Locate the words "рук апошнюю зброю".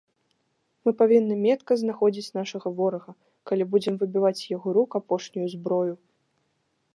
4.79-5.93